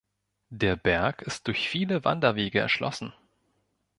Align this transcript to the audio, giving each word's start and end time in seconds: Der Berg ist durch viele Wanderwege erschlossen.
Der 0.49 0.77
Berg 0.77 1.21
ist 1.21 1.45
durch 1.45 1.69
viele 1.69 2.03
Wanderwege 2.03 2.57
erschlossen. 2.57 3.13